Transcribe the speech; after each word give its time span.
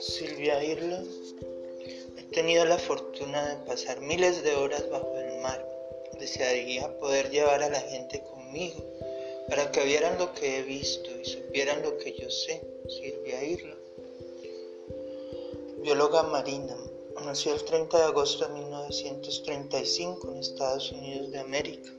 Silvia 0.00 0.62
Irla, 0.62 1.02
he 2.16 2.22
tenido 2.32 2.64
la 2.64 2.78
fortuna 2.78 3.48
de 3.48 3.56
pasar 3.66 4.00
miles 4.00 4.44
de 4.44 4.54
horas 4.54 4.88
bajo 4.88 5.18
el 5.18 5.40
mar. 5.42 5.68
Desearía 6.20 6.96
poder 7.00 7.30
llevar 7.30 7.62
a 7.64 7.70
la 7.70 7.80
gente 7.80 8.22
conmigo 8.22 8.84
para 9.48 9.72
que 9.72 9.84
vieran 9.84 10.16
lo 10.18 10.32
que 10.32 10.58
he 10.58 10.62
visto 10.62 11.10
y 11.20 11.24
supieran 11.24 11.82
lo 11.82 11.98
que 11.98 12.12
yo 12.12 12.30
sé. 12.30 12.62
Silvia 12.88 13.42
Irla, 13.42 13.76
bióloga 15.82 16.22
marina, 16.22 16.76
nació 17.24 17.52
el 17.52 17.64
30 17.64 17.98
de 17.98 18.04
agosto 18.04 18.46
de 18.46 18.54
1935 18.54 20.30
en 20.30 20.38
Estados 20.38 20.92
Unidos 20.92 21.32
de 21.32 21.40
América. 21.40 21.97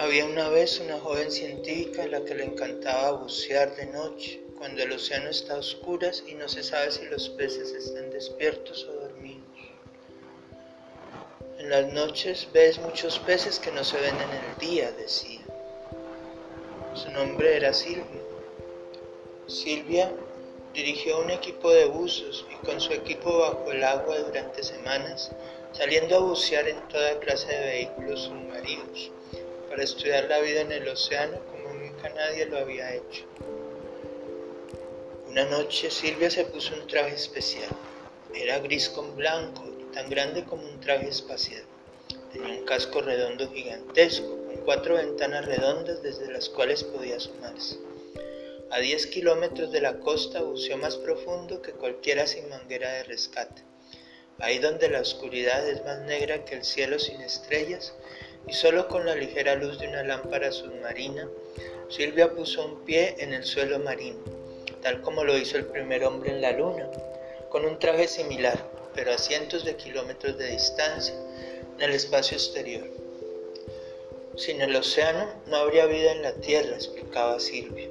Había 0.00 0.24
una 0.24 0.48
vez 0.48 0.80
una 0.80 0.98
joven 0.98 1.30
científica 1.30 2.04
a 2.04 2.06
la 2.06 2.24
que 2.24 2.34
le 2.34 2.44
encantaba 2.44 3.20
bucear 3.20 3.76
de 3.76 3.84
noche, 3.84 4.40
cuando 4.56 4.82
el 4.82 4.92
océano 4.92 5.28
está 5.28 5.56
a 5.56 5.58
oscuras 5.58 6.24
y 6.26 6.32
no 6.32 6.48
se 6.48 6.62
sabe 6.62 6.90
si 6.90 7.04
los 7.04 7.28
peces 7.28 7.72
están 7.72 8.08
despiertos 8.08 8.84
o 8.84 8.94
dormidos. 8.94 9.44
En 11.58 11.68
las 11.68 11.92
noches 11.92 12.48
ves 12.50 12.78
muchos 12.78 13.18
peces 13.18 13.58
que 13.58 13.72
no 13.72 13.84
se 13.84 14.00
ven 14.00 14.14
en 14.16 14.30
el 14.30 14.58
día, 14.58 14.90
decía. 14.92 15.42
Su 16.94 17.10
nombre 17.10 17.54
era 17.54 17.74
Silvia. 17.74 18.22
Silvia 19.48 20.10
dirigió 20.72 21.20
un 21.20 21.30
equipo 21.30 21.70
de 21.72 21.84
buzos 21.84 22.46
y 22.50 22.64
con 22.64 22.80
su 22.80 22.94
equipo 22.94 23.40
bajo 23.40 23.70
el 23.70 23.84
agua 23.84 24.18
durante 24.20 24.62
semanas, 24.62 25.30
saliendo 25.72 26.16
a 26.16 26.20
bucear 26.20 26.66
en 26.68 26.88
toda 26.88 27.20
clase 27.20 27.52
de 27.52 27.66
vehículos 27.66 28.22
submarinos 28.22 29.10
para 29.70 29.84
estudiar 29.84 30.24
la 30.24 30.40
vida 30.40 30.62
en 30.62 30.72
el 30.72 30.88
océano 30.88 31.38
como 31.46 31.72
nunca 31.72 32.08
nadie 32.08 32.44
lo 32.46 32.58
había 32.58 32.92
hecho. 32.92 33.24
Una 35.28 35.44
noche 35.44 35.92
Silvia 35.92 36.28
se 36.28 36.44
puso 36.44 36.74
un 36.74 36.88
traje 36.88 37.14
especial. 37.14 37.70
Era 38.34 38.58
gris 38.58 38.88
con 38.88 39.14
blanco 39.14 39.62
y 39.78 39.84
tan 39.94 40.10
grande 40.10 40.44
como 40.44 40.64
un 40.64 40.80
traje 40.80 41.08
espacial. 41.08 41.62
Tenía 42.32 42.58
un 42.58 42.64
casco 42.64 43.00
redondo 43.00 43.48
gigantesco, 43.52 44.44
con 44.44 44.56
cuatro 44.64 44.96
ventanas 44.96 45.44
redondas 45.44 46.02
desde 46.02 46.32
las 46.32 46.48
cuales 46.48 46.82
podía 46.82 47.18
asomarse. 47.18 47.78
A 48.72 48.80
10 48.80 49.06
kilómetros 49.06 49.70
de 49.70 49.80
la 49.80 50.00
costa 50.00 50.42
buceó 50.42 50.78
más 50.78 50.96
profundo 50.96 51.62
que 51.62 51.72
cualquiera 51.72 52.26
sin 52.26 52.48
manguera 52.48 52.92
de 52.92 53.04
rescate. 53.04 53.62
Ahí 54.40 54.58
donde 54.58 54.88
la 54.88 55.00
oscuridad 55.00 55.68
es 55.68 55.84
más 55.84 56.00
negra 56.00 56.44
que 56.44 56.56
el 56.56 56.64
cielo 56.64 56.98
sin 56.98 57.20
estrellas, 57.20 57.94
y 58.46 58.52
solo 58.52 58.88
con 58.88 59.06
la 59.06 59.14
ligera 59.14 59.54
luz 59.54 59.78
de 59.78 59.88
una 59.88 60.02
lámpara 60.02 60.50
submarina, 60.50 61.28
Silvia 61.88 62.32
puso 62.32 62.64
un 62.64 62.84
pie 62.84 63.16
en 63.18 63.32
el 63.32 63.44
suelo 63.44 63.78
marino, 63.78 64.20
tal 64.82 65.00
como 65.02 65.24
lo 65.24 65.36
hizo 65.36 65.56
el 65.56 65.66
primer 65.66 66.04
hombre 66.04 66.30
en 66.30 66.40
la 66.40 66.52
luna, 66.52 66.88
con 67.48 67.64
un 67.64 67.78
traje 67.78 68.06
similar, 68.06 68.70
pero 68.94 69.12
a 69.12 69.18
cientos 69.18 69.64
de 69.64 69.76
kilómetros 69.76 70.38
de 70.38 70.52
distancia, 70.52 71.14
en 71.76 71.82
el 71.82 71.90
espacio 71.90 72.36
exterior. 72.36 72.86
Sin 74.36 74.60
el 74.62 74.74
océano 74.76 75.28
no 75.48 75.56
habría 75.56 75.86
vida 75.86 76.12
en 76.12 76.22
la 76.22 76.32
Tierra, 76.34 76.76
explicaba 76.76 77.40
Silvia. 77.40 77.88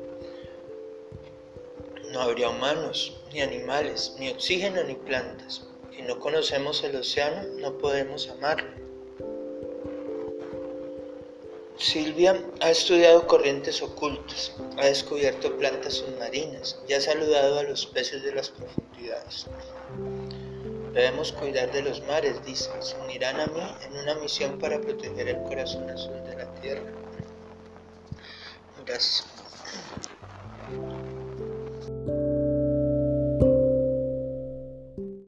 No 2.12 2.22
habría 2.22 2.50
humanos, 2.50 3.18
ni 3.34 3.42
animales, 3.42 4.16
ni 4.18 4.30
oxígeno, 4.30 4.84
ni 4.84 4.96
plantas. 4.96 5.64
Si 5.96 6.02
no 6.02 6.20
conocemos 6.20 6.84
el 6.84 6.96
océano, 6.96 7.44
no 7.58 7.78
podemos 7.78 8.30
amarlo. 8.30 8.89
Silvia 11.80 12.44
ha 12.60 12.72
estudiado 12.72 13.26
corrientes 13.26 13.82
ocultas, 13.82 14.52
ha 14.78 14.86
descubierto 14.86 15.56
plantas 15.58 15.94
submarinas 15.94 16.78
y 16.90 16.94
ha 16.94 17.00
saludado 17.00 17.60
a 17.60 17.64
los 17.64 17.86
peces 17.86 18.22
de 18.22 18.34
las 18.34 18.50
profundidades. 18.50 19.48
Debemos 20.92 21.32
cuidar 21.32 21.72
de 21.72 21.82
los 21.84 22.06
mares, 22.06 22.44
dice, 22.46 22.70
se 22.82 22.98
unirán 22.98 23.40
a 23.40 23.48
mí 23.48 23.62
en 23.86 23.98
una 23.98 24.16
misión 24.16 24.60
para 24.60 24.82
proteger 24.82 25.30
el 25.30 25.42
corazón 25.44 25.90
azul 25.90 26.22
de 26.26 26.36
la 26.36 26.54
tierra. 26.56 26.92
Gracias. 28.86 29.26